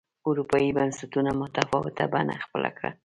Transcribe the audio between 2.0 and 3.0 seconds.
بڼه خپله کړه